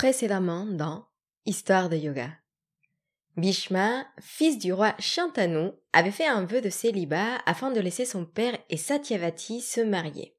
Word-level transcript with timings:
précédemment 0.00 0.64
dans 0.64 1.04
Histoire 1.44 1.90
de 1.90 1.96
yoga. 1.96 2.30
Bhishma, 3.36 4.06
fils 4.18 4.58
du 4.58 4.72
roi 4.72 4.94
Shantanu, 4.98 5.72
avait 5.92 6.10
fait 6.10 6.26
un 6.26 6.46
vœu 6.46 6.62
de 6.62 6.70
célibat 6.70 7.36
afin 7.44 7.70
de 7.70 7.80
laisser 7.80 8.06
son 8.06 8.24
père 8.24 8.56
et 8.70 8.78
Satyavati 8.78 9.60
se 9.60 9.82
marier. 9.82 10.38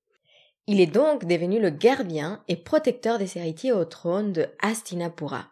Il 0.65 0.81
est 0.81 0.87
donc 0.87 1.25
devenu 1.25 1.61
le 1.61 1.69
gardien 1.69 2.43
et 2.47 2.55
protecteur 2.55 3.19
des 3.19 3.37
héritiers 3.37 3.71
au 3.71 3.85
trône 3.85 4.33
de 4.33 4.47
Hastinapura. 4.63 5.51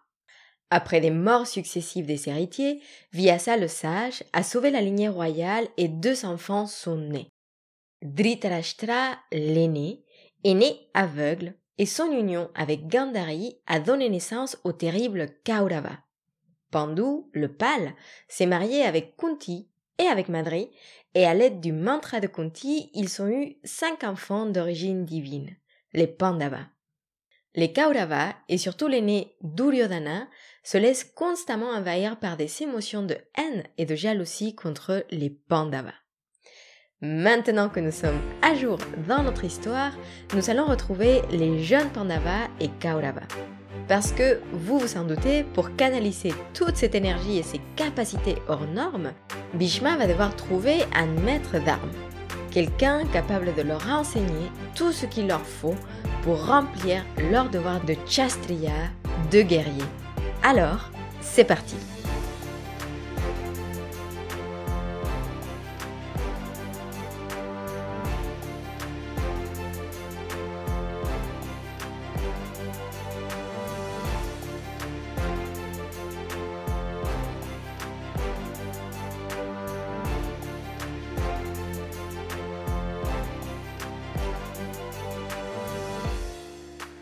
Après 0.71 1.02
les 1.02 1.12
morts 1.12 1.46
successives 1.46 2.07
des 2.07 2.30
héritiers, 2.30 2.82
Vyasa 3.14 3.57
le 3.57 3.68
sage 3.68 4.23
a 4.34 4.41
sauvé 4.41 4.71
la 4.71 4.82
lignée 4.82 5.10
royale 5.10 5.68
et 5.78 5.88
deux 5.88 6.26
enfants 6.26 6.66
sont 6.66 6.98
nés. 6.98 7.30
Dhritarashtra, 8.02 9.20
l'aîné, 9.32 10.04
est 10.44 10.55
né 10.55 10.89
aveugle 10.96 11.59
et 11.80 11.86
son 11.86 12.11
union 12.11 12.52
avec 12.54 12.88
Gandhari 12.88 13.57
a 13.66 13.79
donné 13.79 14.09
naissance 14.09 14.57
au 14.66 14.73
terrible 14.73 15.28
Kaurava. 15.46 15.97
Pandu, 16.71 17.24
le 17.32 17.47
pâle, 17.47 17.96
s'est 18.28 18.46
marié 18.46 18.83
avec 18.83 19.15
Kunti 19.15 19.70
et 19.97 20.04
avec 20.04 20.28
Madri, 20.28 20.70
et 21.15 21.25
à 21.25 21.34
l'aide 21.34 21.61
du 21.61 21.71
mantra 21.71 22.20
de 22.20 22.28
Kunti, 22.28 22.92
ils 22.93 23.21
ont 23.21 23.29
eu 23.29 23.57
cinq 23.64 24.04
enfants 24.04 24.46
d'origine 24.46 25.06
divine, 25.06 25.56
les 25.93 26.06
Pandavas. 26.06 26.68
Les 27.56 27.71
Kaurava, 27.73 28.36
et 28.50 28.57
surtout 28.57 28.87
l'aîné 28.87 29.36
Duryodhana, 29.42 30.28
se 30.64 30.78
laissent 30.78 31.06
constamment 31.06 31.71
envahir 31.71 32.20
par 32.20 32.38
des 32.38 32.61
émotions 32.61 33.03
de 33.03 33.17
haine 33.36 33.64
et 33.78 33.86
de 33.86 33.95
jalousie 33.95 34.53
contre 34.53 35.06
les 35.09 35.30
Pandavas. 35.30 35.95
Maintenant 37.02 37.70
que 37.70 37.80
nous 37.80 37.94
sommes 37.94 38.20
à 38.42 38.56
jour 38.56 38.78
dans 39.08 39.23
notre 39.23 39.45
histoire, 39.45 39.94
nous 40.36 40.50
allons 40.50 40.66
retrouver 40.66 41.22
les 41.31 41.64
jeunes 41.64 41.88
Pandavas 41.92 42.50
et 42.59 42.67
Kaurava. 42.81 43.22
Parce 43.88 44.12
que, 44.12 44.42
vous 44.52 44.80
vous 44.80 44.98
en 44.98 45.06
doutez, 45.06 45.45
pour 45.54 45.78
canaliser 45.78 46.34
toute 46.54 46.76
cette 46.76 46.95
énergie 46.95 47.38
et 47.38 47.44
ses 47.44 47.62
capacités 47.78 48.36
hors 48.50 48.68
normes, 48.68 49.14
Bhishma 49.54 49.96
va 49.96 50.08
devoir 50.08 50.36
trouver 50.36 50.80
un 50.94 51.06
maître 51.23 51.58
d'armes. 51.64 51.94
Quelqu'un 52.52 53.06
capable 53.14 53.56
de 53.56 53.62
leur 53.62 53.88
enseigner 53.90 54.52
tout 54.76 54.92
ce 54.92 55.06
qu'il 55.06 55.28
leur 55.28 55.45
faut 55.45 55.76
pour 56.23 56.48
remplir 56.48 57.06
leur 57.32 57.50
devoir 57.50 57.80
de 57.86 57.95
chastriya, 58.08 58.73
de 59.32 59.42
guerrier. 59.42 59.86
Alors, 60.44 60.92
c'est 61.22 61.45
parti 61.45 61.78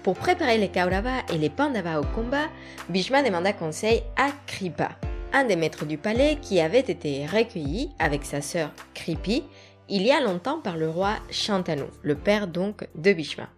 Pour 0.08 0.16
préparer 0.16 0.58
les 0.58 0.69
Kauravas 0.69 1.23
et 1.33 1.38
les 1.38 1.50
Pandavas 1.50 2.00
au 2.00 2.05
combat, 2.16 2.47
Bhishma 2.88 3.23
demanda 3.23 3.52
conseil 3.52 4.03
à 4.16 4.30
Kripa, 4.45 4.91
un 5.33 5.44
des 5.44 5.58
maîtres 5.58 5.86
du 5.86 5.97
palais 5.97 6.38
qui 6.41 6.61
avait 6.61 6.80
été 6.80 7.25
recueilli 7.25 7.89
avec 7.99 8.23
sa 8.23 8.41
sœur 8.41 8.72
Kripi 8.94 9.44
il 9.89 10.03
y 10.03 10.11
a 10.11 10.22
longtemps 10.22 10.61
par 10.61 10.77
le 10.77 10.89
roi 10.89 11.16
Shantanu, 11.30 11.83
le 12.03 12.16
père 12.16 12.47
donc 12.47 12.88
de 12.95 13.11
Bhishma. 13.11 13.49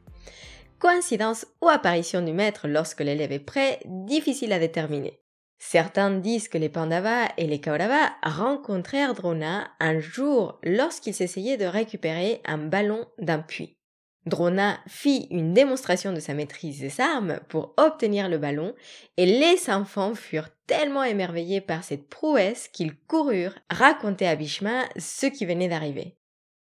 Coïncidence 0.79 1.45
ou 1.61 1.69
apparition 1.69 2.23
du 2.23 2.33
maître 2.33 2.67
lorsque 2.67 3.01
l'élève 3.01 3.31
est 3.31 3.37
prêt, 3.37 3.79
difficile 3.85 4.51
à 4.51 4.57
déterminer. 4.57 5.21
Certains 5.59 6.09
disent 6.09 6.49
que 6.49 6.57
les 6.57 6.69
Pandavas 6.69 7.27
et 7.37 7.45
les 7.45 7.61
Kauravas 7.61 8.09
rencontrèrent 8.23 9.13
Drona 9.13 9.67
un 9.79 9.99
jour 9.99 10.57
lorsqu'ils 10.63 11.21
essayaient 11.21 11.57
de 11.57 11.65
récupérer 11.65 12.41
un 12.43 12.57
ballon 12.57 13.05
d'un 13.19 13.37
puits. 13.37 13.78
Drona 14.25 14.79
fit 14.87 15.27
une 15.31 15.53
démonstration 15.53 16.11
de 16.11 16.19
sa 16.19 16.33
maîtrise 16.33 16.79
des 16.79 17.01
armes 17.01 17.39
pour 17.47 17.73
obtenir 17.77 18.29
le 18.29 18.37
ballon, 18.37 18.75
et 19.17 19.25
les 19.25 19.69
enfants 19.69 20.13
furent 20.13 20.49
tellement 20.67 21.03
émerveillés 21.03 21.61
par 21.61 21.83
cette 21.83 22.07
prouesse 22.09 22.67
qu'ils 22.67 22.95
coururent 22.95 23.57
raconter 23.69 24.27
à 24.27 24.35
Bhishma 24.35 24.83
ce 24.97 25.25
qui 25.25 25.45
venait 25.45 25.69
d'arriver. 25.69 26.17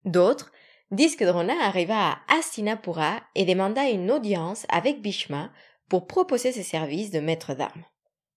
D'autres 0.03 0.51
disent 0.91 1.15
que 1.15 1.25
Drona 1.25 1.53
arriva 1.63 2.11
à 2.11 2.17
Hastinapura 2.27 3.21
et 3.35 3.45
demanda 3.45 3.89
une 3.89 4.11
audience 4.11 4.65
avec 4.69 5.01
Bhishma 5.01 5.51
pour 5.89 6.07
proposer 6.07 6.51
ses 6.51 6.63
services 6.63 7.11
de 7.11 7.19
maître 7.19 7.53
d'armes. 7.53 7.85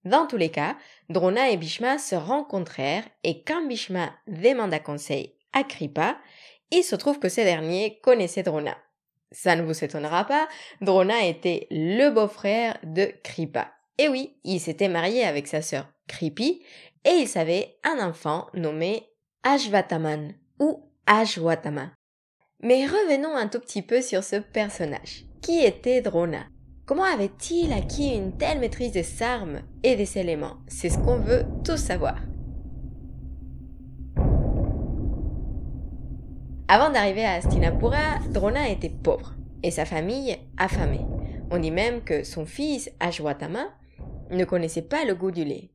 Dans 0.05 0.27
tous 0.27 0.37
les 0.37 0.51
cas, 0.51 0.77
Drona 1.09 1.51
et 1.51 1.57
Bhishma 1.57 1.99
se 1.99 2.15
rencontrèrent 2.15 3.09
et 3.25 3.43
quand 3.43 3.67
Bhishma 3.67 4.13
demanda 4.27 4.79
conseil 4.79 5.35
à 5.53 5.65
Kripa, 5.65 6.19
il 6.71 6.83
se 6.85 6.97
trouve 6.97 7.19
que 7.19 7.29
ce 7.29 7.41
dernier 7.41 7.99
connaissait 8.01 8.43
Drona. 8.43 8.77
Ça 9.31 9.57
ne 9.57 9.63
vous 9.63 9.85
étonnera 9.85 10.25
pas, 10.25 10.49
Drona 10.81 11.27
était 11.27 11.67
le 11.71 12.11
beau-frère 12.11 12.79
de 12.83 13.13
Kripa. 13.23 13.73
Et 13.99 14.09
oui, 14.09 14.37
il 14.45 14.61
s'était 14.61 14.89
marié 14.89 15.25
avec 15.25 15.47
sa 15.47 15.61
sœur 15.61 15.87
Kripi 16.07 16.63
et 17.05 17.11
il 17.11 17.29
savait 17.29 17.77
un 17.85 18.07
enfant 18.07 18.47
nommé 18.55 19.07
Ashvataman 19.43 20.35
ou 20.61 20.91
Ashwatama. 21.07 21.91
Mais 22.63 22.87
revenons 22.87 23.37
un 23.37 23.49
tout 23.49 23.61
petit 23.61 23.83
peu 23.83 24.03
sur 24.03 24.25
ce 24.25 24.37
personnage. 24.37 25.25
Qui 25.43 25.65
était 25.65 26.01
Drona? 26.01 26.47
Comment 26.87 27.05
avait-il 27.05 27.73
acquis 27.73 28.15
une 28.15 28.37
telle 28.37 28.61
maîtrise 28.61 28.93
des 28.93 29.23
armes 29.23 29.61
et 29.83 29.95
des 29.95 30.19
éléments? 30.19 30.57
C'est 30.67 30.89
ce 30.89 30.99
qu'on 30.99 31.19
veut 31.19 31.45
tous 31.65 31.77
savoir. 31.77 32.17
Avant 36.71 36.91
d'arriver 36.91 37.25
à 37.25 37.33
Astinapura, 37.37 38.19
Drona 38.29 38.69
était 38.69 38.91
pauvre 38.91 39.35
et 39.63 39.71
sa 39.71 39.87
famille 39.87 40.37
affamée. 40.59 41.07
On 41.51 41.59
dit 41.59 41.71
même 41.71 42.05
que 42.05 42.25
son 42.25 42.45
fils, 42.45 42.91
Ashwatama, 43.01 43.69
ne 44.31 44.45
connaissait 44.45 44.83
pas 44.83 45.07
le 45.07 45.15
goût 45.15 45.31
du 45.31 45.47
lait. 45.47 45.71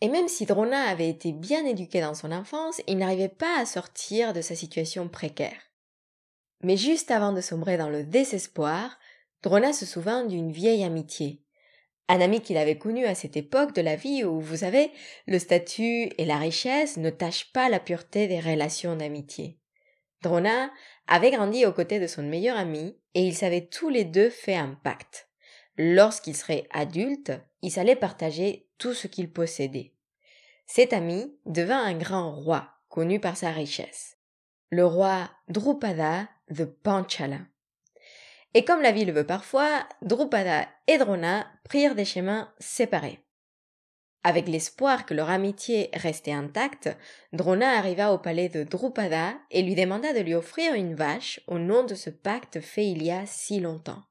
Et 0.00 0.08
même 0.08 0.28
si 0.28 0.46
Drona 0.46 0.84
avait 0.84 1.10
été 1.10 1.32
bien 1.32 1.66
éduqué 1.66 2.00
dans 2.00 2.14
son 2.14 2.32
enfance, 2.32 2.80
il 2.88 2.96
n'arrivait 2.96 3.28
pas 3.28 3.60
à 3.60 3.66
sortir 3.66 4.32
de 4.32 4.40
sa 4.40 4.54
situation 4.54 5.08
précaire. 5.08 5.60
Mais 6.62 6.78
juste 6.78 7.10
avant 7.10 7.34
de 7.34 7.42
sombrer 7.42 7.76
dans 7.76 7.90
le 7.90 8.02
désespoir, 8.02 8.98
Drona 9.42 9.74
se 9.74 9.84
souvint 9.84 10.24
d'une 10.24 10.52
vieille 10.52 10.84
amitié. 10.84 11.44
Un 12.08 12.22
ami 12.22 12.40
qu'il 12.40 12.56
avait 12.56 12.78
connu 12.78 13.04
à 13.04 13.14
cette 13.14 13.36
époque 13.36 13.74
de 13.74 13.82
la 13.82 13.96
vie 13.96 14.24
où, 14.24 14.40
vous 14.40 14.56
savez, 14.56 14.90
le 15.26 15.38
statut 15.38 16.08
et 16.16 16.24
la 16.24 16.38
richesse 16.38 16.96
ne 16.96 17.10
tachent 17.10 17.52
pas 17.52 17.68
la 17.68 17.78
pureté 17.78 18.26
des 18.26 18.40
relations 18.40 18.96
d'amitié. 18.96 19.59
Drona 20.22 20.70
avait 21.06 21.30
grandi 21.30 21.64
aux 21.64 21.72
côtés 21.72 21.98
de 21.98 22.06
son 22.06 22.22
meilleur 22.22 22.56
ami 22.56 22.98
et 23.14 23.22
ils 23.22 23.44
avaient 23.44 23.66
tous 23.66 23.88
les 23.88 24.04
deux 24.04 24.30
fait 24.30 24.56
un 24.56 24.78
pacte. 24.82 25.28
Lorsqu'ils 25.76 26.36
seraient 26.36 26.66
adultes, 26.72 27.32
ils 27.62 27.78
allaient 27.78 27.96
partager 27.96 28.68
tout 28.78 28.92
ce 28.92 29.06
qu'ils 29.06 29.32
possédaient. 29.32 29.94
Cet 30.66 30.92
ami 30.92 31.36
devint 31.46 31.82
un 31.82 31.96
grand 31.96 32.32
roi, 32.32 32.68
connu 32.88 33.18
par 33.18 33.36
sa 33.36 33.50
richesse. 33.50 34.18
Le 34.68 34.86
roi 34.86 35.30
Drupada 35.48 36.28
de 36.50 36.64
Panchala. 36.64 37.38
Et 38.54 38.64
comme 38.64 38.82
la 38.82 38.92
vie 38.92 39.04
le 39.04 39.12
veut 39.12 39.26
parfois, 39.26 39.86
Drupada 40.02 40.68
et 40.86 40.98
Drona 40.98 41.46
prirent 41.64 41.94
des 41.94 42.04
chemins 42.04 42.52
séparés. 42.58 43.20
Avec 44.22 44.48
l'espoir 44.48 45.06
que 45.06 45.14
leur 45.14 45.30
amitié 45.30 45.88
restait 45.94 46.32
intacte, 46.32 46.90
Drona 47.32 47.78
arriva 47.78 48.12
au 48.12 48.18
palais 48.18 48.50
de 48.50 48.64
Drupada 48.64 49.34
et 49.50 49.62
lui 49.62 49.74
demanda 49.74 50.12
de 50.12 50.20
lui 50.20 50.34
offrir 50.34 50.74
une 50.74 50.94
vache 50.94 51.40
au 51.46 51.58
nom 51.58 51.84
de 51.84 51.94
ce 51.94 52.10
pacte 52.10 52.60
fait 52.60 52.86
il 52.86 53.02
y 53.02 53.10
a 53.10 53.24
si 53.24 53.60
longtemps. 53.60 54.02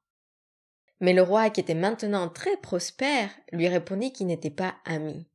Mais 0.98 1.12
le 1.12 1.22
roi, 1.22 1.48
qui 1.48 1.60
était 1.60 1.74
maintenant 1.74 2.28
très 2.28 2.56
prospère, 2.56 3.30
lui 3.52 3.68
répondit 3.68 4.12
qu'il 4.12 4.26
n'était 4.26 4.50
pas 4.50 4.74
ami. 4.84 5.28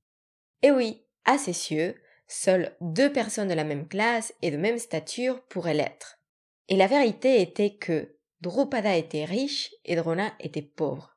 Et 0.62 0.72
oui, 0.72 1.06
à 1.24 1.38
ses 1.38 1.54
cieux, 1.54 1.96
seules 2.28 2.76
deux 2.82 3.12
personnes 3.12 3.48
de 3.48 3.54
la 3.54 3.64
même 3.64 3.88
classe 3.88 4.34
et 4.42 4.52
de 4.52 4.58
même 4.58 4.78
stature 4.78 5.42
pourraient 5.44 5.74
l'être. 5.74 6.20
Et 6.68 6.76
la 6.76 6.88
vérité 6.88 7.42
était 7.42 7.76
que 7.76 8.16
Drupada 8.42 8.96
était 8.96 9.26
riche 9.26 9.74
et 9.86 9.96
Drona 9.96 10.34
était 10.40 10.62
pauvre. 10.62 11.15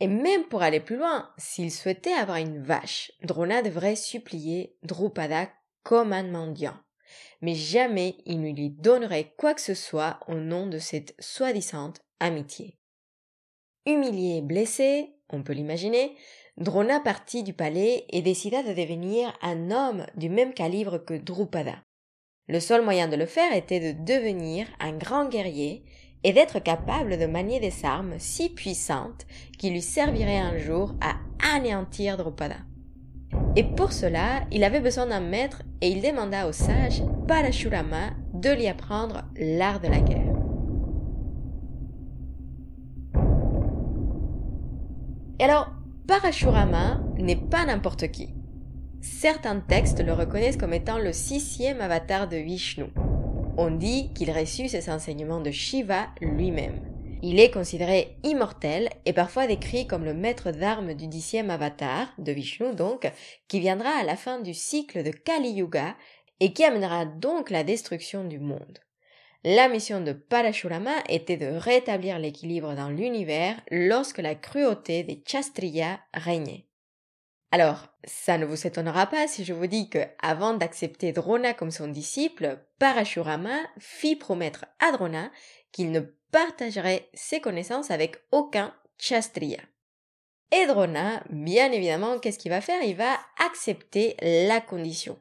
Et 0.00 0.08
même 0.08 0.44
pour 0.44 0.62
aller 0.62 0.80
plus 0.80 0.96
loin, 0.96 1.30
s'il 1.36 1.70
souhaitait 1.70 2.12
avoir 2.12 2.38
une 2.38 2.62
vache, 2.62 3.12
Drona 3.22 3.62
devrait 3.62 3.96
supplier 3.96 4.76
Drupada 4.82 5.50
comme 5.82 6.12
un 6.12 6.22
mendiant. 6.22 6.76
Mais 7.42 7.54
jamais 7.54 8.16
il 8.24 8.40
ne 8.40 8.50
lui 8.50 8.70
donnerait 8.70 9.34
quoi 9.36 9.54
que 9.54 9.60
ce 9.60 9.74
soit 9.74 10.20
au 10.26 10.34
nom 10.34 10.66
de 10.66 10.78
cette 10.78 11.14
soi-disant 11.18 11.92
amitié. 12.18 12.78
Humilié 13.86 14.38
et 14.38 14.42
blessé, 14.42 15.14
on 15.30 15.42
peut 15.42 15.52
l'imaginer, 15.52 16.16
Drona 16.56 17.00
partit 17.00 17.42
du 17.42 17.52
palais 17.52 18.04
et 18.10 18.22
décida 18.22 18.62
de 18.62 18.74
devenir 18.74 19.36
un 19.42 19.70
homme 19.70 20.06
du 20.16 20.28
même 20.28 20.52
calibre 20.52 20.98
que 20.98 21.14
Drupada. 21.14 21.82
Le 22.48 22.60
seul 22.60 22.82
moyen 22.82 23.08
de 23.08 23.16
le 23.16 23.26
faire 23.26 23.54
était 23.54 23.94
de 23.94 24.04
devenir 24.04 24.66
un 24.80 24.92
grand 24.92 25.28
guerrier 25.28 25.84
et 26.24 26.32
d'être 26.32 26.58
capable 26.58 27.18
de 27.18 27.26
manier 27.26 27.60
des 27.60 27.84
armes 27.84 28.14
si 28.18 28.48
puissantes 28.50 29.26
qui 29.58 29.70
lui 29.70 29.82
serviraient 29.82 30.38
un 30.38 30.58
jour 30.58 30.94
à 31.00 31.16
anéantir 31.54 32.16
Drupada. 32.16 32.56
Et 33.56 33.64
pour 33.64 33.92
cela, 33.92 34.42
il 34.50 34.64
avait 34.64 34.80
besoin 34.80 35.06
d'un 35.06 35.20
maître 35.20 35.62
et 35.80 35.88
il 35.88 36.02
demanda 36.02 36.46
au 36.46 36.52
sage 36.52 37.02
Parashurama 37.26 38.10
de 38.34 38.50
lui 38.50 38.66
apprendre 38.66 39.24
l'art 39.36 39.80
de 39.80 39.88
la 39.88 40.00
guerre. 40.00 40.34
Et 45.38 45.44
alors, 45.44 45.70
Parashurama 46.06 47.00
n'est 47.18 47.36
pas 47.36 47.64
n'importe 47.64 48.10
qui. 48.10 48.34
Certains 49.00 49.60
textes 49.60 50.04
le 50.04 50.12
reconnaissent 50.12 50.58
comme 50.58 50.74
étant 50.74 50.98
le 50.98 51.12
sixième 51.12 51.80
avatar 51.80 52.28
de 52.28 52.36
Vishnu. 52.36 52.92
On 53.56 53.70
dit 53.70 54.12
qu'il 54.14 54.30
reçut 54.30 54.68
ses 54.68 54.90
enseignements 54.90 55.40
de 55.40 55.50
Shiva 55.50 56.08
lui-même. 56.20 56.80
Il 57.22 57.38
est 57.38 57.50
considéré 57.50 58.16
immortel 58.22 58.88
et 59.04 59.12
parfois 59.12 59.46
décrit 59.46 59.86
comme 59.86 60.04
le 60.04 60.14
maître 60.14 60.52
d'armes 60.52 60.94
du 60.94 61.06
dixième 61.06 61.50
avatar, 61.50 62.08
de 62.18 62.32
Vishnu 62.32 62.74
donc, 62.74 63.10
qui 63.48 63.60
viendra 63.60 63.90
à 63.90 64.04
la 64.04 64.16
fin 64.16 64.40
du 64.40 64.54
cycle 64.54 65.02
de 65.02 65.10
Kali 65.10 65.50
Yuga 65.50 65.96
et 66.40 66.54
qui 66.54 66.64
amènera 66.64 67.04
donc 67.04 67.50
la 67.50 67.62
destruction 67.62 68.24
du 68.24 68.38
monde. 68.38 68.78
La 69.44 69.68
mission 69.68 70.00
de 70.00 70.12
Parashurama 70.12 70.96
était 71.08 71.36
de 71.36 71.46
rétablir 71.46 72.18
l'équilibre 72.18 72.74
dans 72.74 72.88
l'univers 72.88 73.60
lorsque 73.70 74.18
la 74.18 74.34
cruauté 74.34 75.02
des 75.02 75.22
Chastriya 75.26 76.00
régnait. 76.14 76.66
Alors, 77.52 77.88
ça 78.04 78.38
ne 78.38 78.46
vous 78.46 78.66
étonnera 78.66 79.06
pas 79.06 79.26
si 79.26 79.44
je 79.44 79.52
vous 79.52 79.66
dis 79.66 79.90
que, 79.90 79.98
avant 80.20 80.54
d'accepter 80.54 81.12
Drona 81.12 81.52
comme 81.52 81.72
son 81.72 81.88
disciple, 81.88 82.60
Parashurama 82.78 83.58
fit 83.78 84.16
promettre 84.16 84.66
à 84.78 84.92
Drona 84.92 85.30
qu'il 85.72 85.90
ne 85.90 86.00
partagerait 86.30 87.08
ses 87.12 87.40
connaissances 87.40 87.90
avec 87.90 88.18
aucun 88.30 88.74
Chastriya. 88.98 89.60
Et 90.52 90.66
Drona, 90.66 91.22
bien 91.30 91.72
évidemment, 91.72 92.18
qu'est-ce 92.18 92.38
qu'il 92.38 92.50
va 92.50 92.60
faire? 92.60 92.82
Il 92.82 92.96
va 92.96 93.18
accepter 93.38 94.16
la 94.20 94.60
condition. 94.60 95.18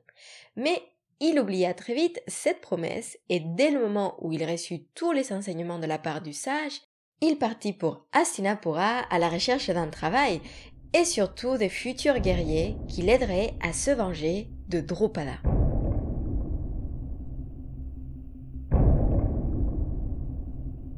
Mais 0.56 0.82
il 1.20 1.40
oublia 1.40 1.74
très 1.74 1.94
vite 1.94 2.22
cette 2.28 2.62
promesse 2.62 3.18
et 3.30 3.40
dès 3.40 3.72
le 3.72 3.80
moment 3.80 4.16
où 4.20 4.32
il 4.32 4.44
reçut 4.50 4.86
tous 4.96 5.12
les 5.12 5.34
enseignements 5.34 5.80
de 5.80 5.86
la 5.86 6.00
part 6.00 6.22
du 6.22 6.34
sage, 6.34 6.82
il 7.22 7.38
partit 7.38 7.74
pour 7.74 8.06
Astinapura 8.14 9.00
à 9.10 9.20
la 9.20 9.30
recherche 9.30 9.70
d'un 9.70 9.90
travail 9.90 10.42
et 10.94 11.06
surtout 11.06 11.58
des 11.58 11.70
futurs 11.70 12.20
guerriers 12.20 12.76
qui 12.88 13.02
l'aideraient 13.02 13.54
à 13.62 13.74
se 13.74 13.92
venger 13.92 14.50
de 14.68 14.80
Drupada. 14.80 15.38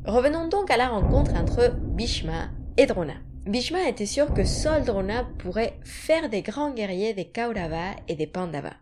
Revenons 0.05 0.47
donc 0.47 0.71
à 0.71 0.77
la 0.77 0.89
rencontre 0.89 1.35
entre 1.35 1.73
Bhishma 1.73 2.49
et 2.77 2.85
Drona. 2.85 3.13
Bhishma 3.45 3.87
était 3.87 4.05
sûr 4.05 4.33
que 4.33 4.43
seul 4.43 4.83
Drona 4.83 5.25
pourrait 5.39 5.79
faire 5.83 6.29
des 6.29 6.41
grands 6.41 6.71
guerriers 6.71 7.13
des 7.13 7.25
Kaurava 7.25 7.95
et 8.07 8.15
des 8.15 8.27
Pandava, 8.27 8.73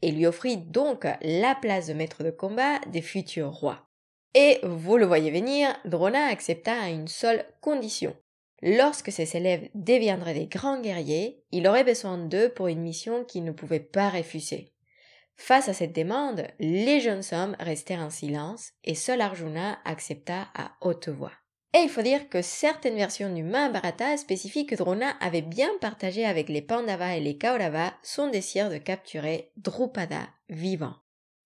et 0.00 0.10
lui 0.10 0.26
offrit 0.26 0.56
donc 0.56 1.06
la 1.22 1.54
place 1.54 1.88
de 1.88 1.94
maître 1.94 2.22
de 2.22 2.30
combat 2.30 2.78
des 2.92 3.02
futurs 3.02 3.52
rois. 3.52 3.86
Et 4.34 4.58
vous 4.62 4.96
le 4.96 5.06
voyez 5.06 5.30
venir, 5.30 5.68
Drona 5.84 6.26
accepta 6.26 6.72
à 6.72 6.88
une 6.88 7.08
seule 7.08 7.44
condition. 7.60 8.14
Lorsque 8.62 9.10
ses 9.10 9.36
élèves 9.36 9.68
deviendraient 9.74 10.34
des 10.34 10.46
grands 10.46 10.80
guerriers, 10.80 11.42
il 11.50 11.66
aurait 11.66 11.84
besoin 11.84 12.18
d'eux 12.18 12.50
pour 12.50 12.68
une 12.68 12.82
mission 12.82 13.24
qu'il 13.24 13.44
ne 13.44 13.52
pouvait 13.52 13.80
pas 13.80 14.10
refuser. 14.10 14.72
Face 15.36 15.70
à 15.70 15.72
cette 15.72 15.94
demande, 15.94 16.46
les 16.58 17.00
jeunes 17.00 17.22
hommes 17.32 17.56
restèrent 17.58 18.00
en 18.00 18.10
silence 18.10 18.72
et 18.84 18.94
seul 18.94 19.22
Arjuna 19.22 19.78
accepta 19.86 20.48
à 20.54 20.72
haute 20.82 21.08
voix. 21.08 21.32
Et 21.72 21.78
il 21.78 21.88
faut 21.88 22.02
dire 22.02 22.28
que 22.28 22.42
certaines 22.42 22.96
versions 22.96 23.32
du 23.32 23.42
Mahabharata 23.42 24.16
spécifient 24.16 24.66
que 24.66 24.74
Drona 24.74 25.10
avait 25.20 25.40
bien 25.40 25.70
partagé 25.80 26.26
avec 26.26 26.48
les 26.48 26.62
Pandavas 26.62 27.16
et 27.16 27.20
les 27.20 27.38
Kaurava 27.38 27.94
son 28.02 28.28
désir 28.28 28.70
de 28.70 28.76
capturer 28.76 29.52
Drupada 29.56 30.28
vivant. 30.48 30.96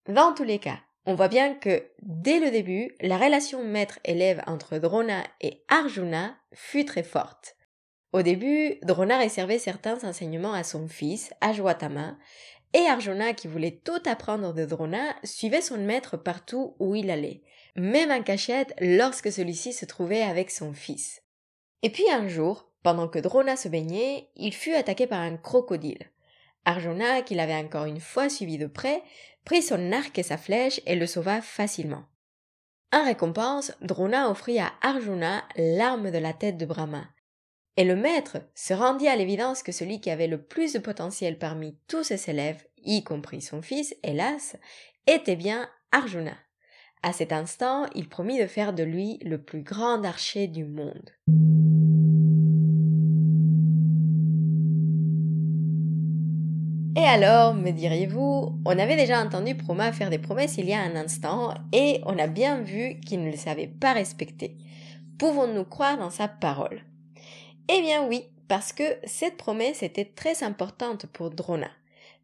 Dans 0.08 0.34
tous 0.34 0.44
les 0.44 0.58
cas, 0.58 0.80
on 1.06 1.14
voit 1.14 1.28
bien 1.28 1.54
que 1.54 1.84
dès 2.02 2.40
le 2.40 2.50
début, 2.50 2.94
la 3.00 3.18
relation 3.18 3.62
maître-élève 3.62 4.42
entre 4.46 4.78
Drona 4.78 5.22
et 5.40 5.62
Arjuna 5.68 6.36
fut 6.52 6.84
très 6.84 7.02
forte. 7.02 7.56
Au 8.12 8.22
début, 8.22 8.78
Drona 8.82 9.18
réservait 9.18 9.58
certains 9.58 10.02
enseignements 10.04 10.54
à 10.54 10.62
son 10.62 10.88
fils, 10.88 11.32
Ajwatama, 11.40 12.16
et 12.72 12.86
Arjuna, 12.86 13.34
qui 13.34 13.48
voulait 13.48 13.80
tout 13.84 14.02
apprendre 14.06 14.54
de 14.54 14.64
Drona, 14.64 15.14
suivait 15.24 15.60
son 15.60 15.78
maître 15.78 16.16
partout 16.16 16.74
où 16.78 16.94
il 16.94 17.10
allait, 17.10 17.42
même 17.76 18.10
en 18.10 18.22
cachette 18.22 18.74
lorsque 18.80 19.30
celui-ci 19.30 19.72
se 19.72 19.84
trouvait 19.84 20.22
avec 20.22 20.50
son 20.50 20.72
fils. 20.72 21.22
Et 21.82 21.90
puis 21.90 22.08
un 22.10 22.28
jour, 22.28 22.70
pendant 22.82 23.08
que 23.08 23.18
Drona 23.18 23.56
se 23.56 23.68
baignait, 23.68 24.28
il 24.36 24.54
fut 24.54 24.74
attaqué 24.74 25.06
par 25.06 25.20
un 25.20 25.36
crocodile. 25.36 26.10
Arjuna, 26.64 27.22
qui 27.22 27.34
l'avait 27.34 27.54
encore 27.54 27.84
une 27.84 28.00
fois 28.00 28.28
suivi 28.28 28.58
de 28.58 28.66
près, 28.66 29.02
prit 29.44 29.62
son 29.62 29.92
arc 29.92 30.18
et 30.18 30.22
sa 30.22 30.36
flèche 30.36 30.80
et 30.86 30.96
le 30.96 31.06
sauva 31.06 31.40
facilement. 31.40 32.04
En 32.92 33.04
récompense, 33.04 33.72
Drona 33.80 34.30
offrit 34.30 34.58
à 34.58 34.72
Arjuna 34.80 35.42
l'arme 35.56 36.10
de 36.10 36.18
la 36.18 36.32
tête 36.32 36.56
de 36.56 36.66
Brahma. 36.66 37.04
Et 37.76 37.84
le 37.84 37.96
maître 37.96 38.38
se 38.54 38.72
rendit 38.72 39.08
à 39.08 39.16
l'évidence 39.16 39.62
que 39.62 39.72
celui 39.72 40.00
qui 40.00 40.10
avait 40.10 40.28
le 40.28 40.40
plus 40.40 40.72
de 40.72 40.78
potentiel 40.78 41.38
parmi 41.38 41.76
tous 41.88 42.04
ses 42.04 42.30
élèves, 42.30 42.64
y 42.84 43.02
compris 43.02 43.40
son 43.40 43.62
fils, 43.62 43.96
hélas, 44.04 44.56
était 45.08 45.36
bien 45.36 45.68
Arjuna. 45.90 46.36
À 47.02 47.12
cet 47.12 47.32
instant, 47.32 47.86
il 47.94 48.08
promit 48.08 48.38
de 48.40 48.46
faire 48.46 48.72
de 48.72 48.84
lui 48.84 49.18
le 49.22 49.42
plus 49.42 49.62
grand 49.62 50.04
archer 50.04 50.46
du 50.46 50.64
monde. 50.64 51.10
Et 56.96 57.04
alors, 57.04 57.54
me 57.54 57.72
diriez-vous, 57.72 58.60
on 58.64 58.78
avait 58.78 58.96
déjà 58.96 59.20
entendu 59.20 59.56
Proma 59.56 59.90
faire 59.92 60.10
des 60.10 60.18
promesses 60.20 60.58
il 60.58 60.68
y 60.68 60.74
a 60.74 60.80
un 60.80 60.94
instant, 60.94 61.52
et 61.72 62.00
on 62.06 62.16
a 62.20 62.28
bien 62.28 62.60
vu 62.60 63.00
qu'il 63.00 63.24
ne 63.24 63.30
les 63.30 63.48
avait 63.48 63.66
pas 63.66 63.92
respectées. 63.92 64.56
Pouvons-nous 65.18 65.64
croire 65.64 65.98
dans 65.98 66.10
sa 66.10 66.28
parole? 66.28 66.82
Eh 67.68 67.80
bien 67.80 68.06
oui, 68.06 68.26
parce 68.46 68.72
que 68.72 68.84
cette 69.04 69.36
promesse 69.36 69.82
était 69.82 70.12
très 70.14 70.44
importante 70.44 71.06
pour 71.06 71.30
Drona. 71.30 71.70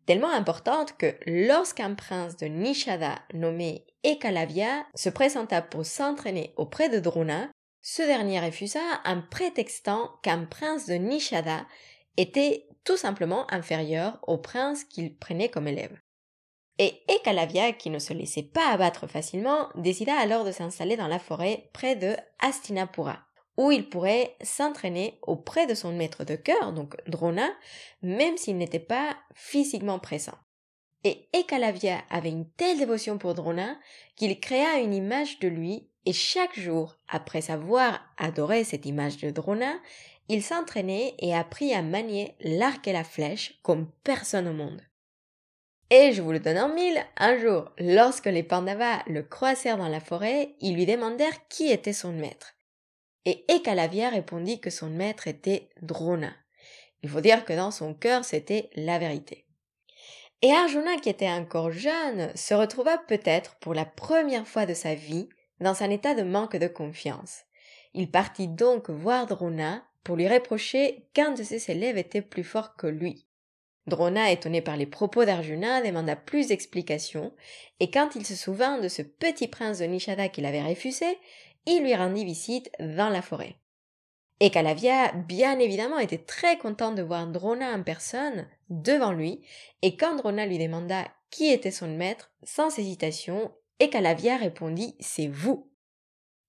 Tellement 0.06 0.30
importante 0.32 0.96
que 0.96 1.16
lorsqu'un 1.26 1.94
prince 1.94 2.36
de 2.36 2.46
Nishada 2.46 3.16
nommé 3.34 3.86
Ekalavya 4.04 4.86
se 4.94 5.08
présenta 5.08 5.62
pour 5.62 5.84
s'entraîner 5.84 6.52
auprès 6.56 6.88
de 6.88 7.00
Drona, 7.00 7.48
ce 7.82 8.02
dernier 8.02 8.38
refusa 8.38 8.80
en 9.04 9.20
prétextant 9.30 10.10
qu'un 10.22 10.44
prince 10.44 10.86
de 10.86 10.94
Nishada 10.94 11.66
était 12.16 12.66
tout 12.84 12.96
simplement 12.96 13.46
inférieur 13.52 14.18
au 14.26 14.38
prince 14.38 14.84
qu'il 14.84 15.16
prenait 15.16 15.48
comme 15.48 15.68
élève. 15.68 15.98
Et 16.78 17.02
Ekalavya, 17.08 17.72
qui 17.72 17.90
ne 17.90 17.98
se 17.98 18.12
laissait 18.12 18.42
pas 18.42 18.70
abattre 18.70 19.06
facilement, 19.06 19.68
décida 19.74 20.16
alors 20.18 20.44
de 20.44 20.52
s'installer 20.52 20.96
dans 20.96 21.08
la 21.08 21.18
forêt 21.18 21.68
près 21.72 21.94
de 21.96 22.16
Astinapura 22.38 23.18
où 23.60 23.70
il 23.70 23.90
pourrait 23.90 24.36
s'entraîner 24.42 25.18
auprès 25.20 25.66
de 25.66 25.74
son 25.74 25.92
maître 25.92 26.24
de 26.24 26.34
cœur, 26.34 26.72
donc 26.72 26.96
Drona, 27.06 27.46
même 28.00 28.38
s'il 28.38 28.56
n'était 28.56 28.78
pas 28.78 29.18
physiquement 29.34 29.98
présent. 29.98 30.38
Et 31.04 31.28
Ekalavya 31.34 31.98
avait 32.08 32.30
une 32.30 32.50
telle 32.52 32.78
dévotion 32.78 33.18
pour 33.18 33.34
Drona 33.34 33.78
qu'il 34.16 34.40
créa 34.40 34.78
une 34.78 34.94
image 34.94 35.40
de 35.40 35.48
lui 35.48 35.90
et 36.06 36.14
chaque 36.14 36.58
jour, 36.58 36.96
après 37.06 37.50
avoir 37.50 38.00
adoré 38.16 38.64
cette 38.64 38.86
image 38.86 39.18
de 39.18 39.30
Drona, 39.30 39.74
il 40.30 40.42
s'entraînait 40.42 41.14
et 41.18 41.34
apprit 41.34 41.74
à 41.74 41.82
manier 41.82 42.34
l'arc 42.40 42.86
et 42.88 42.92
la 42.92 43.04
flèche 43.04 43.60
comme 43.62 43.90
personne 44.04 44.48
au 44.48 44.52
monde. 44.52 44.80
Et 45.90 46.12
je 46.12 46.22
vous 46.22 46.32
le 46.32 46.40
donne 46.40 46.58
en 46.58 46.72
mille, 46.72 47.04
un 47.16 47.36
jour, 47.38 47.70
lorsque 47.78 48.26
les 48.26 48.42
Pandavas 48.44 49.02
le 49.06 49.22
croisèrent 49.22 49.78
dans 49.78 49.88
la 49.88 50.00
forêt, 50.00 50.54
ils 50.60 50.74
lui 50.74 50.86
demandèrent 50.86 51.48
qui 51.48 51.70
était 51.70 51.92
son 51.92 52.12
maître 52.12 52.54
et 53.24 53.44
Ekalavia 53.48 54.08
répondit 54.08 54.60
que 54.60 54.70
son 54.70 54.88
maître 54.88 55.28
était 55.28 55.68
Drona. 55.82 56.32
Il 57.02 57.08
faut 57.08 57.20
dire 57.20 57.44
que 57.44 57.52
dans 57.52 57.70
son 57.70 57.94
cœur 57.94 58.24
c'était 58.24 58.70
la 58.74 58.98
vérité. 58.98 59.46
Et 60.42 60.52
Arjuna, 60.52 60.96
qui 60.96 61.10
était 61.10 61.28
encore 61.28 61.70
jeune, 61.70 62.34
se 62.34 62.54
retrouva 62.54 62.96
peut-être 62.96 63.56
pour 63.56 63.74
la 63.74 63.84
première 63.84 64.48
fois 64.48 64.64
de 64.64 64.72
sa 64.72 64.94
vie 64.94 65.28
dans 65.60 65.82
un 65.82 65.90
état 65.90 66.14
de 66.14 66.22
manque 66.22 66.56
de 66.56 66.66
confiance. 66.66 67.42
Il 67.92 68.10
partit 68.10 68.48
donc 68.48 68.88
voir 68.88 69.26
Drona 69.26 69.84
pour 70.04 70.16
lui 70.16 70.28
reprocher 70.28 71.08
qu'un 71.12 71.32
de 71.32 71.42
ses 71.42 71.70
élèves 71.70 71.98
était 71.98 72.22
plus 72.22 72.44
fort 72.44 72.76
que 72.76 72.86
lui. 72.86 73.26
Drona, 73.86 74.30
étonné 74.30 74.62
par 74.62 74.76
les 74.76 74.86
propos 74.86 75.24
d'Arjuna, 75.24 75.82
demanda 75.82 76.16
plus 76.16 76.48
d'explications, 76.48 77.32
et 77.80 77.90
quand 77.90 78.14
il 78.14 78.26
se 78.26 78.36
souvint 78.36 78.78
de 78.78 78.88
ce 78.88 79.02
petit 79.02 79.48
prince 79.48 79.78
de 79.78 79.84
Nishada 79.84 80.28
qu'il 80.28 80.46
avait 80.46 80.62
refusé, 80.62 81.06
il 81.66 81.82
lui 81.82 81.94
rendit 81.94 82.24
visite 82.24 82.70
dans 82.78 83.08
la 83.08 83.22
forêt. 83.22 83.56
Et 84.40 84.50
Calavia, 84.50 85.12
bien 85.12 85.58
évidemment, 85.58 85.98
était 85.98 86.18
très 86.18 86.56
content 86.56 86.92
de 86.92 87.02
voir 87.02 87.26
Drona 87.26 87.74
en 87.74 87.82
personne 87.82 88.48
devant 88.70 89.12
lui, 89.12 89.40
et 89.82 89.96
quand 89.96 90.16
Drona 90.16 90.46
lui 90.46 90.58
demanda 90.58 91.06
qui 91.30 91.50
était 91.50 91.70
son 91.70 91.88
maître, 91.88 92.32
sans 92.42 92.78
hésitation, 92.78 93.52
Calavia 93.88 94.36
répondit 94.36 94.94
C'est 95.00 95.28
vous. 95.28 95.69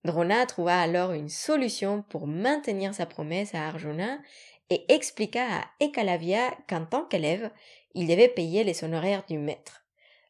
Drona 0.03 0.45
trouva 0.45 0.79
alors 0.79 1.11
une 1.11 1.29
solution 1.29 2.03
pour 2.09 2.27
maintenir 2.27 2.93
sa 2.93 3.05
promesse 3.05 3.53
à 3.53 3.67
Arjuna 3.67 4.17
et 4.69 4.91
expliqua 4.91 5.43
à 5.43 5.65
Ekalavya 5.79 6.51
qu'en 6.67 6.85
tant 6.85 7.05
qu'élève, 7.05 7.51
il 7.93 8.07
devait 8.07 8.27
payer 8.27 8.63
les 8.63 8.83
honoraires 8.83 9.25
du 9.27 9.37
maître. 9.37 9.85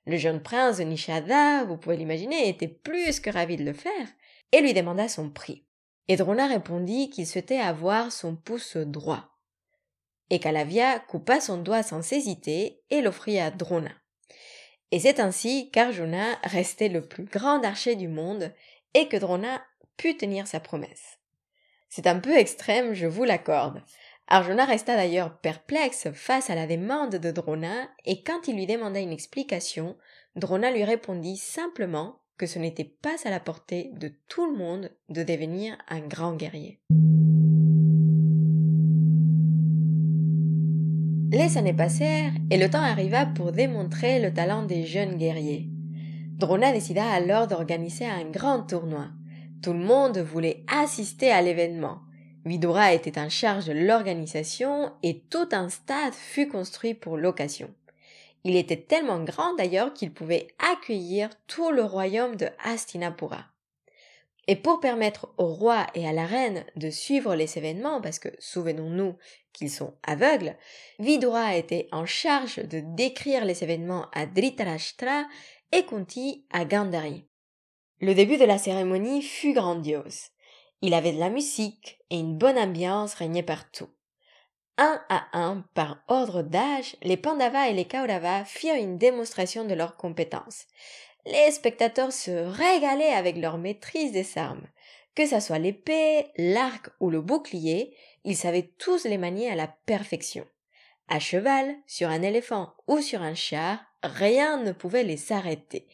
Le 0.05 0.17
jeune 0.17 0.41
prince 0.41 0.79
Nishada, 0.79 1.63
vous 1.63 1.77
pouvez 1.77 1.95
l'imaginer, 1.95 2.49
était 2.49 2.67
plus 2.67 3.19
que 3.19 3.29
ravi 3.29 3.55
de 3.55 3.63
le 3.63 3.73
faire 3.73 4.07
et 4.51 4.61
lui 4.61 4.73
demanda 4.73 5.07
son 5.07 5.29
prix. 5.29 5.65
Et 6.07 6.15
Drona 6.17 6.47
répondit 6.47 7.09
qu'il 7.09 7.27
souhaitait 7.27 7.59
avoir 7.59 8.11
son 8.11 8.35
pouce 8.35 8.75
droit. 8.75 9.29
Ekalavya 10.29 10.99
coupa 10.99 11.39
son 11.39 11.57
doigt 11.57 11.83
sans 11.83 12.11
hésiter 12.11 12.81
et 12.89 13.01
l'offrit 13.01 13.39
à 13.39 13.51
Drona. 13.51 13.91
Et 14.91 14.99
c'est 14.99 15.19
ainsi 15.19 15.69
qu'Arjuna 15.71 16.37
restait 16.43 16.89
le 16.89 17.07
plus 17.07 17.25
grand 17.25 17.63
archer 17.63 17.95
du 17.95 18.07
monde 18.07 18.51
et 18.93 19.07
que 19.07 19.17
Drona 19.17 19.61
put 19.97 20.17
tenir 20.17 20.47
sa 20.47 20.59
promesse. 20.59 21.19
C'est 21.89 22.07
un 22.07 22.19
peu 22.19 22.37
extrême, 22.37 22.93
je 22.93 23.07
vous 23.07 23.23
l'accorde. 23.23 23.83
Arjuna 24.27 24.63
resta 24.65 24.95
d'ailleurs 24.95 25.37
perplexe 25.39 26.07
face 26.13 26.49
à 26.49 26.55
la 26.55 26.65
demande 26.65 27.15
de 27.15 27.31
Drona, 27.31 27.89
et 28.05 28.23
quand 28.23 28.47
il 28.47 28.55
lui 28.55 28.65
demanda 28.65 28.99
une 28.99 29.11
explication, 29.11 29.97
Drona 30.35 30.71
lui 30.71 30.85
répondit 30.85 31.35
simplement 31.35 32.21
que 32.37 32.45
ce 32.45 32.57
n'était 32.57 32.85
pas 32.85 33.17
à 33.25 33.29
la 33.29 33.39
portée 33.39 33.91
de 33.93 34.13
tout 34.27 34.49
le 34.49 34.57
monde 34.57 34.89
de 35.09 35.23
devenir 35.23 35.77
un 35.89 35.99
grand 35.99 36.35
guerrier. 36.35 36.79
Les 41.31 41.57
années 41.57 41.73
passèrent 41.73 42.33
et 42.49 42.57
le 42.57 42.69
temps 42.69 42.81
arriva 42.81 43.25
pour 43.25 43.51
démontrer 43.51 44.19
le 44.19 44.33
talent 44.33 44.63
des 44.63 44.85
jeunes 44.85 45.17
guerriers. 45.17 45.70
Drona 46.41 46.71
décida 46.71 47.07
alors 47.07 47.45
d'organiser 47.45 48.07
un 48.07 48.23
grand 48.23 48.63
tournoi. 48.63 49.09
Tout 49.61 49.73
le 49.73 49.79
monde 49.79 50.17
voulait 50.17 50.63
assister 50.67 51.29
à 51.31 51.39
l'événement. 51.43 51.99
Vidura 52.45 52.93
était 52.93 53.19
en 53.19 53.29
charge 53.29 53.65
de 53.65 53.73
l'organisation 53.73 54.91
et 55.03 55.19
tout 55.29 55.47
un 55.51 55.69
stade 55.69 56.15
fut 56.15 56.47
construit 56.47 56.95
pour 56.95 57.15
l'occasion. 57.15 57.71
Il 58.43 58.55
était 58.55 58.81
tellement 58.81 59.23
grand 59.23 59.53
d'ailleurs 59.53 59.93
qu'il 59.93 60.11
pouvait 60.11 60.47
accueillir 60.73 61.29
tout 61.45 61.69
le 61.69 61.83
royaume 61.83 62.35
de 62.35 62.47
Hastinapura. 62.63 63.45
Et 64.47 64.55
pour 64.55 64.79
permettre 64.79 65.31
au 65.37 65.45
roi 65.45 65.85
et 65.93 66.07
à 66.07 66.11
la 66.11 66.25
reine 66.25 66.65
de 66.75 66.89
suivre 66.89 67.35
les 67.35 67.59
événements, 67.59 68.01
parce 68.01 68.17
que 68.17 68.29
souvenons-nous 68.39 69.15
qu'ils 69.53 69.69
sont 69.69 69.93
aveugles, 70.01 70.55
Vidura 70.97 71.55
était 71.55 71.87
en 71.91 72.07
charge 72.07 72.55
de 72.55 72.79
décrire 72.79 73.45
les 73.45 73.63
événements 73.63 74.07
à 74.11 74.25
Dhritarashtra 74.25 75.25
et 75.71 75.85
Kunti 75.85 76.45
à 76.51 76.65
Gandhari. 76.65 77.25
Le 77.99 78.13
début 78.13 78.37
de 78.37 78.45
la 78.45 78.57
cérémonie 78.57 79.21
fut 79.21 79.53
grandiose. 79.53 80.29
Il 80.81 80.93
avait 80.93 81.13
de 81.13 81.19
la 81.19 81.29
musique 81.29 81.99
et 82.09 82.19
une 82.19 82.37
bonne 82.37 82.57
ambiance 82.57 83.13
régnait 83.13 83.43
partout. 83.43 83.89
Un 84.77 84.99
à 85.09 85.27
un, 85.33 85.63
par 85.75 85.99
ordre 86.07 86.41
d'âge, 86.41 86.95
les 87.03 87.17
Pandavas 87.17 87.67
et 87.67 87.73
les 87.73 87.85
Kauravas 87.85 88.45
firent 88.45 88.81
une 88.81 88.97
démonstration 88.97 89.63
de 89.63 89.75
leurs 89.75 89.95
compétences. 89.95 90.65
Les 91.25 91.51
spectateurs 91.51 92.11
se 92.11 92.31
régalaient 92.31 93.13
avec 93.13 93.37
leur 93.37 93.57
maîtrise 93.57 94.11
des 94.11 94.37
armes. 94.37 94.65
Que 95.13 95.27
ce 95.27 95.39
soit 95.39 95.59
l'épée, 95.59 96.27
l'arc 96.37 96.89
ou 96.99 97.09
le 97.09 97.21
bouclier, 97.21 97.95
ils 98.23 98.37
savaient 98.37 98.71
tous 98.79 99.03
les 99.03 99.17
manier 99.17 99.51
à 99.51 99.55
la 99.55 99.67
perfection. 99.67 100.47
À 101.07 101.19
cheval, 101.19 101.75
sur 101.85 102.09
un 102.09 102.21
éléphant 102.23 102.73
ou 102.87 102.99
sur 103.01 103.21
un 103.21 103.35
char, 103.35 103.79
rien 104.03 104.57
ne 104.57 104.71
pouvait 104.71 105.03
les 105.03 105.31
arrêter. 105.31 105.87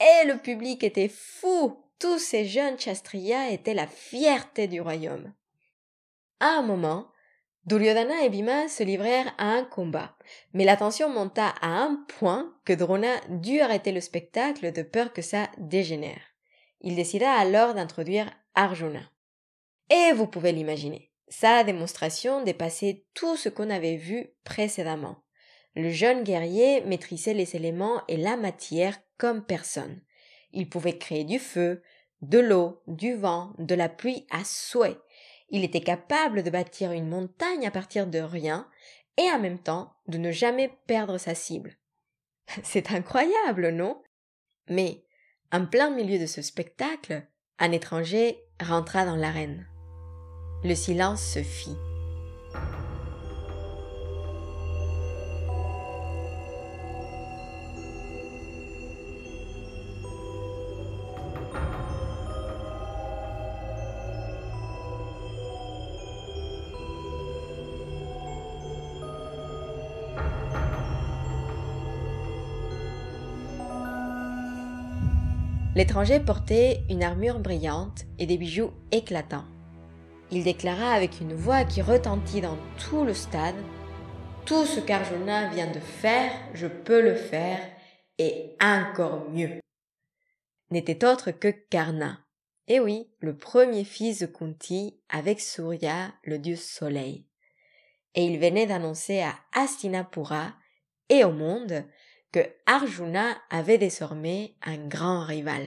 Et 0.00 0.26
le 0.26 0.38
public 0.38 0.82
était 0.84 1.08
fou. 1.08 1.78
Tous 1.98 2.18
ces 2.18 2.44
jeunes 2.44 2.78
chastriyas 2.78 3.50
étaient 3.50 3.74
la 3.74 3.86
fierté 3.86 4.66
du 4.66 4.80
royaume. 4.80 5.32
À 6.40 6.48
un 6.48 6.62
moment, 6.62 7.12
Duryodhana 7.66 8.24
et 8.24 8.28
Bhima 8.28 8.66
se 8.66 8.82
livrèrent 8.82 9.32
à 9.38 9.44
un 9.44 9.62
combat, 9.62 10.16
mais 10.52 10.64
la 10.64 10.76
tension 10.76 11.08
monta 11.08 11.54
à 11.60 11.68
un 11.68 12.04
point 12.18 12.52
que 12.64 12.72
Drona 12.72 13.14
dut 13.28 13.60
arrêter 13.60 13.92
le 13.92 14.00
spectacle 14.00 14.72
de 14.72 14.82
peur 14.82 15.12
que 15.12 15.22
ça 15.22 15.48
dégénère. 15.58 16.22
Il 16.80 16.96
décida 16.96 17.32
alors 17.32 17.74
d'introduire 17.74 18.28
Arjuna. 18.56 19.02
Et 19.90 20.12
vous 20.12 20.26
pouvez 20.26 20.50
l'imaginer, 20.50 21.12
sa 21.28 21.62
démonstration 21.62 22.42
dépassait 22.42 23.04
tout 23.14 23.36
ce 23.36 23.48
qu'on 23.48 23.70
avait 23.70 23.96
vu 23.96 24.30
précédemment. 24.42 25.21
Le 25.74 25.90
jeune 25.90 26.22
guerrier 26.22 26.82
maîtrisait 26.82 27.34
les 27.34 27.56
éléments 27.56 28.02
et 28.08 28.16
la 28.16 28.36
matière 28.36 28.98
comme 29.16 29.44
personne. 29.44 30.00
Il 30.52 30.68
pouvait 30.68 30.98
créer 30.98 31.24
du 31.24 31.38
feu, 31.38 31.82
de 32.20 32.38
l'eau, 32.38 32.82
du 32.86 33.14
vent, 33.14 33.54
de 33.58 33.74
la 33.74 33.88
pluie 33.88 34.26
à 34.30 34.44
souhait. 34.44 34.98
Il 35.48 35.64
était 35.64 35.80
capable 35.80 36.42
de 36.42 36.50
bâtir 36.50 36.92
une 36.92 37.08
montagne 37.08 37.66
à 37.66 37.70
partir 37.70 38.06
de 38.06 38.18
rien 38.18 38.68
et 39.16 39.30
en 39.30 39.38
même 39.38 39.58
temps 39.58 39.94
de 40.06 40.18
ne 40.18 40.30
jamais 40.30 40.70
perdre 40.86 41.18
sa 41.18 41.34
cible. 41.34 41.76
C'est 42.62 42.92
incroyable, 42.92 43.70
non? 43.70 44.02
Mais, 44.68 45.04
en 45.52 45.66
plein 45.66 45.90
milieu 45.90 46.18
de 46.18 46.26
ce 46.26 46.42
spectacle, 46.42 47.26
un 47.58 47.72
étranger 47.72 48.38
rentra 48.60 49.04
dans 49.04 49.16
l'arène. 49.16 49.66
Le 50.64 50.74
silence 50.74 51.22
se 51.22 51.42
fit. 51.42 51.76
L'étranger 75.74 76.20
portait 76.20 76.82
une 76.90 77.02
armure 77.02 77.38
brillante 77.38 78.04
et 78.18 78.26
des 78.26 78.36
bijoux 78.36 78.72
éclatants. 78.90 79.46
Il 80.30 80.44
déclara 80.44 80.92
avec 80.92 81.20
une 81.20 81.32
voix 81.32 81.64
qui 81.64 81.80
retentit 81.80 82.42
dans 82.42 82.58
tout 82.78 83.04
le 83.04 83.14
stade 83.14 83.56
Tout 84.44 84.66
ce 84.66 84.80
qu'Arjuna 84.80 85.48
vient 85.48 85.70
de 85.70 85.80
faire, 85.80 86.30
je 86.52 86.66
peux 86.66 87.00
le 87.00 87.14
faire, 87.14 87.58
et 88.18 88.54
encore 88.60 89.30
mieux. 89.30 89.60
N'était 90.70 91.06
autre 91.06 91.30
que 91.30 91.48
Karna. 91.48 92.18
Et 92.68 92.78
oui, 92.78 93.10
le 93.20 93.36
premier 93.36 93.84
fils 93.84 94.20
de 94.20 94.26
Kunti 94.26 95.00
avec 95.08 95.40
Surya, 95.40 96.12
le 96.24 96.38
dieu 96.38 96.56
soleil. 96.56 97.26
Et 98.14 98.26
il 98.26 98.38
venait 98.38 98.66
d'annoncer 98.66 99.22
à 99.22 99.34
Astinapura 99.54 100.52
et 101.08 101.24
au 101.24 101.32
monde 101.32 101.84
que 102.32 102.40
Arjuna 102.66 103.36
avait 103.50 103.78
désormais 103.78 104.54
un 104.62 104.78
grand 104.88 105.20
rival. 105.20 105.66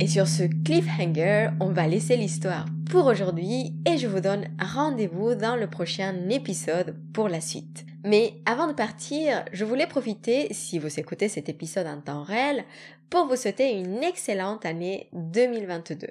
Et 0.00 0.08
sur 0.08 0.28
ce 0.28 0.42
cliffhanger, 0.64 1.50
on 1.60 1.70
va 1.70 1.86
laisser 1.86 2.16
l'histoire 2.16 2.66
pour 2.90 3.06
aujourd'hui 3.06 3.74
et 3.86 3.96
je 3.96 4.06
vous 4.06 4.20
donne 4.20 4.48
rendez-vous 4.60 5.34
dans 5.34 5.56
le 5.56 5.68
prochain 5.68 6.28
épisode 6.30 6.96
pour 7.12 7.28
la 7.28 7.40
suite. 7.40 7.84
Mais 8.04 8.34
avant 8.44 8.66
de 8.68 8.72
partir, 8.72 9.44
je 9.52 9.64
voulais 9.64 9.86
profiter, 9.86 10.52
si 10.52 10.78
vous 10.78 11.00
écoutez 11.00 11.28
cet 11.28 11.48
épisode 11.48 11.86
en 11.86 12.00
temps 12.00 12.22
réel, 12.22 12.64
pour 13.08 13.26
vous 13.26 13.36
souhaiter 13.36 13.72
une 13.72 14.02
excellente 14.02 14.66
année 14.66 15.08
2022. 15.12 16.08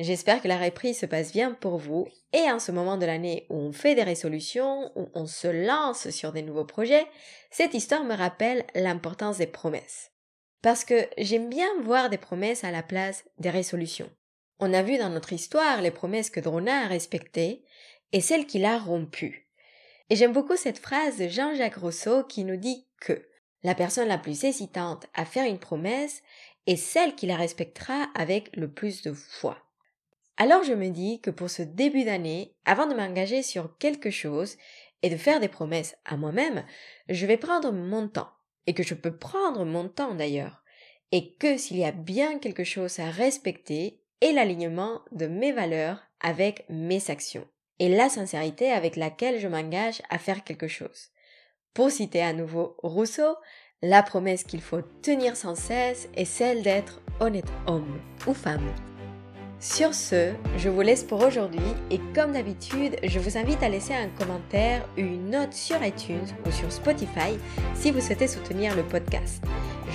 J'espère 0.00 0.40
que 0.40 0.48
la 0.48 0.58
reprise 0.58 0.98
se 0.98 1.06
passe 1.06 1.32
bien 1.32 1.52
pour 1.52 1.76
vous 1.76 2.08
et 2.32 2.50
en 2.50 2.58
ce 2.58 2.72
moment 2.72 2.96
de 2.96 3.06
l'année 3.06 3.46
où 3.50 3.56
on 3.56 3.72
fait 3.72 3.94
des 3.94 4.02
résolutions, 4.02 4.90
où 4.96 5.08
on 5.14 5.26
se 5.26 5.48
lance 5.48 6.10
sur 6.10 6.32
des 6.32 6.42
nouveaux 6.42 6.64
projets, 6.64 7.06
cette 7.50 7.74
histoire 7.74 8.04
me 8.04 8.14
rappelle 8.14 8.64
l'importance 8.74 9.38
des 9.38 9.46
promesses. 9.46 10.10
Parce 10.62 10.84
que 10.84 11.08
j'aime 11.18 11.48
bien 11.48 11.68
voir 11.82 12.08
des 12.08 12.18
promesses 12.18 12.64
à 12.64 12.70
la 12.70 12.82
place 12.82 13.24
des 13.38 13.50
résolutions. 13.50 14.10
On 14.60 14.72
a 14.72 14.82
vu 14.82 14.96
dans 14.96 15.10
notre 15.10 15.32
histoire 15.32 15.82
les 15.82 15.90
promesses 15.90 16.30
que 16.30 16.40
Drona 16.40 16.84
a 16.84 16.86
respectées 16.86 17.64
et 18.12 18.20
celles 18.20 18.46
qu'il 18.46 18.64
a 18.64 18.78
rompues. 18.78 19.48
Et 20.08 20.16
j'aime 20.16 20.32
beaucoup 20.32 20.56
cette 20.56 20.78
phrase 20.78 21.18
de 21.18 21.28
Jean-Jacques 21.28 21.76
Rousseau 21.76 22.24
qui 22.24 22.44
nous 22.44 22.56
dit 22.56 22.86
que 23.00 23.28
la 23.62 23.74
personne 23.74 24.08
la 24.08 24.18
plus 24.18 24.44
hésitante 24.44 25.06
à 25.14 25.24
faire 25.24 25.46
une 25.46 25.58
promesse 25.58 26.22
est 26.66 26.76
celle 26.76 27.14
qui 27.14 27.26
la 27.26 27.36
respectera 27.36 28.08
avec 28.14 28.54
le 28.56 28.70
plus 28.70 29.02
de 29.02 29.12
foi. 29.12 29.58
Alors 30.36 30.62
je 30.64 30.72
me 30.72 30.88
dis 30.88 31.20
que 31.20 31.30
pour 31.30 31.50
ce 31.50 31.62
début 31.62 32.04
d'année, 32.04 32.54
avant 32.64 32.86
de 32.86 32.94
m'engager 32.94 33.42
sur 33.42 33.76
quelque 33.78 34.10
chose 34.10 34.56
et 35.02 35.10
de 35.10 35.16
faire 35.16 35.40
des 35.40 35.48
promesses 35.48 35.96
à 36.04 36.16
moi-même, 36.16 36.64
je 37.08 37.26
vais 37.26 37.36
prendre 37.36 37.72
mon 37.72 38.08
temps, 38.08 38.30
et 38.66 38.74
que 38.74 38.82
je 38.82 38.94
peux 38.94 39.16
prendre 39.16 39.64
mon 39.64 39.88
temps 39.88 40.14
d'ailleurs, 40.14 40.62
et 41.10 41.34
que 41.34 41.58
s'il 41.58 41.78
y 41.78 41.84
a 41.84 41.92
bien 41.92 42.38
quelque 42.38 42.64
chose 42.64 42.98
à 42.98 43.10
respecter, 43.10 44.00
est 44.20 44.32
l'alignement 44.32 45.02
de 45.10 45.26
mes 45.26 45.52
valeurs 45.52 46.00
avec 46.20 46.64
mes 46.68 47.10
actions, 47.10 47.46
et 47.78 47.88
la 47.88 48.08
sincérité 48.08 48.70
avec 48.70 48.96
laquelle 48.96 49.40
je 49.40 49.48
m'engage 49.48 50.00
à 50.08 50.18
faire 50.18 50.44
quelque 50.44 50.68
chose. 50.68 51.08
Pour 51.74 51.90
citer 51.90 52.22
à 52.22 52.32
nouveau 52.32 52.76
Rousseau, 52.82 53.36
La 53.84 54.04
promesse 54.04 54.44
qu'il 54.44 54.60
faut 54.60 54.82
tenir 55.02 55.34
sans 55.34 55.56
cesse 55.56 56.08
est 56.14 56.24
celle 56.24 56.62
d'être 56.62 57.00
honnête 57.18 57.50
homme 57.66 58.00
ou 58.28 58.32
femme. 58.32 58.72
Sur 59.62 59.94
ce, 59.94 60.32
je 60.58 60.68
vous 60.68 60.80
laisse 60.80 61.04
pour 61.04 61.22
aujourd'hui 61.22 61.60
et 61.92 62.00
comme 62.16 62.32
d'habitude, 62.32 62.96
je 63.04 63.20
vous 63.20 63.38
invite 63.38 63.62
à 63.62 63.68
laisser 63.68 63.94
un 63.94 64.08
commentaire 64.08 64.84
une 64.96 65.30
note 65.30 65.52
sur 65.52 65.80
iTunes 65.84 66.26
ou 66.44 66.50
sur 66.50 66.72
Spotify 66.72 67.38
si 67.72 67.92
vous 67.92 68.00
souhaitez 68.00 68.26
soutenir 68.26 68.74
le 68.74 68.82
podcast. 68.82 69.40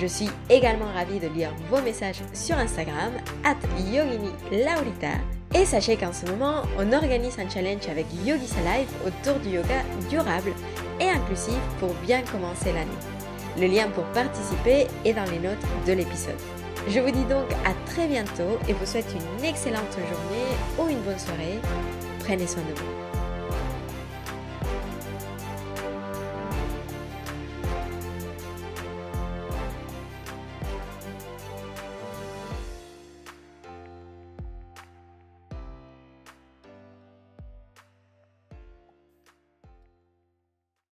Je 0.00 0.06
suis 0.06 0.30
également 0.48 0.90
ravie 0.94 1.20
de 1.20 1.28
lire 1.28 1.52
vos 1.68 1.82
messages 1.82 2.22
sur 2.32 2.56
Instagram, 2.56 3.12
at 3.44 3.58
Yogini 3.92 4.30
Laurita. 4.50 5.18
Et 5.54 5.66
sachez 5.66 5.98
qu'en 5.98 6.14
ce 6.14 6.24
moment, 6.24 6.62
on 6.78 6.90
organise 6.94 7.38
un 7.38 7.50
challenge 7.50 7.86
avec 7.90 8.06
Yogi 8.24 8.48
Life 8.64 8.88
autour 9.06 9.38
du 9.40 9.50
yoga 9.50 9.82
durable 10.08 10.52
et 10.98 11.10
inclusif 11.10 11.60
pour 11.78 11.92
bien 12.06 12.22
commencer 12.22 12.72
l'année. 12.72 12.90
Le 13.60 13.66
lien 13.66 13.88
pour 13.90 14.04
participer 14.14 14.86
est 15.04 15.12
dans 15.12 15.30
les 15.30 15.40
notes 15.40 15.86
de 15.86 15.92
l'épisode. 15.92 16.57
Je 16.88 17.00
vous 17.00 17.10
dis 17.10 17.24
donc 17.24 17.44
à 17.66 17.74
très 17.90 18.06
bientôt 18.06 18.58
et 18.66 18.72
vous 18.72 18.86
souhaite 18.86 19.12
une 19.12 19.44
excellente 19.44 19.92
journée 19.92 20.56
ou 20.78 20.88
une 20.88 21.00
bonne 21.00 21.18
soirée. 21.18 21.60
Prenez 22.20 22.46
soin 22.46 22.62
de 22.62 22.80
vous. 22.80 23.07